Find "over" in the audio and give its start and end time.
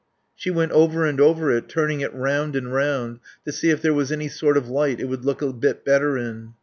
0.71-1.05, 1.21-1.51